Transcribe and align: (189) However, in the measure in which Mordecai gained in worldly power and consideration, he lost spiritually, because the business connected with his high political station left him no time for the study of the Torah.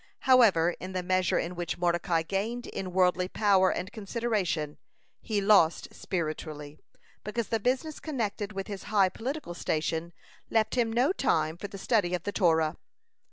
(189) 0.23 0.47
However, 0.47 0.75
in 0.79 0.93
the 0.93 1.03
measure 1.03 1.37
in 1.37 1.53
which 1.53 1.77
Mordecai 1.77 2.23
gained 2.23 2.65
in 2.65 2.91
worldly 2.91 3.27
power 3.27 3.71
and 3.71 3.91
consideration, 3.91 4.79
he 5.21 5.39
lost 5.41 5.93
spiritually, 5.93 6.79
because 7.23 7.49
the 7.49 7.59
business 7.59 7.99
connected 7.99 8.51
with 8.51 8.65
his 8.65 8.85
high 8.85 9.09
political 9.09 9.53
station 9.53 10.11
left 10.49 10.73
him 10.73 10.91
no 10.91 11.11
time 11.11 11.55
for 11.55 11.67
the 11.67 11.77
study 11.77 12.15
of 12.15 12.23
the 12.23 12.31
Torah. 12.31 12.77